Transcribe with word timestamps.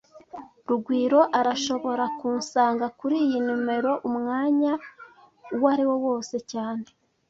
Rugwiro 0.67 1.21
arashobora 1.39 2.03
kunsanga 2.19 2.85
kuriyi 2.99 3.37
numero 3.47 3.91
umwanya 4.09 4.71
uwariwo 5.55 5.95
wose 6.05 6.35
cyane 6.51 6.85